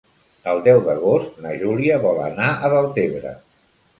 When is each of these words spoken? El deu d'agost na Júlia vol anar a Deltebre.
El 0.53 0.61
deu 0.67 0.79
d'agost 0.87 1.35
na 1.43 1.51
Júlia 1.63 2.01
vol 2.05 2.21
anar 2.29 2.49
a 2.53 2.71
Deltebre. 2.75 3.35